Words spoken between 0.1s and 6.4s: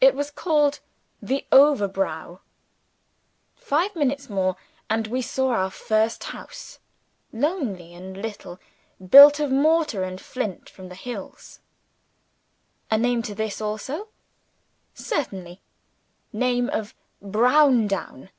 was called "The Overblow"! Five minutes more, and we saw our first